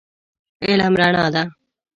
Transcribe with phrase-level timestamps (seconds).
[0.67, 1.43] علم رڼا ده.